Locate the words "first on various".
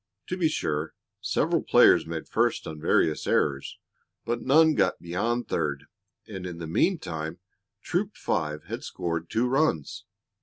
2.27-3.27